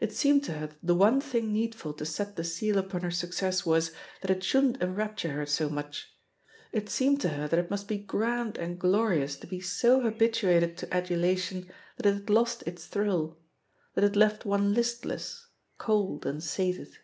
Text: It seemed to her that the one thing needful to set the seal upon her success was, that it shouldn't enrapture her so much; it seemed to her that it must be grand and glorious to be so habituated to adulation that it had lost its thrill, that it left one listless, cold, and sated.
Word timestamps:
It 0.00 0.12
seemed 0.12 0.44
to 0.44 0.52
her 0.52 0.66
that 0.66 0.76
the 0.82 0.94
one 0.94 1.18
thing 1.18 1.50
needful 1.50 1.94
to 1.94 2.04
set 2.04 2.36
the 2.36 2.44
seal 2.44 2.76
upon 2.76 3.00
her 3.00 3.10
success 3.10 3.64
was, 3.64 3.90
that 4.20 4.30
it 4.30 4.44
shouldn't 4.44 4.82
enrapture 4.82 5.30
her 5.30 5.46
so 5.46 5.70
much; 5.70 6.12
it 6.72 6.90
seemed 6.90 7.22
to 7.22 7.30
her 7.30 7.48
that 7.48 7.58
it 7.58 7.70
must 7.70 7.88
be 7.88 7.96
grand 7.96 8.58
and 8.58 8.78
glorious 8.78 9.34
to 9.38 9.46
be 9.46 9.62
so 9.62 10.02
habituated 10.02 10.76
to 10.76 10.94
adulation 10.94 11.70
that 11.96 12.04
it 12.04 12.12
had 12.16 12.28
lost 12.28 12.62
its 12.66 12.84
thrill, 12.84 13.38
that 13.94 14.04
it 14.04 14.14
left 14.14 14.44
one 14.44 14.74
listless, 14.74 15.46
cold, 15.78 16.26
and 16.26 16.42
sated. 16.42 16.98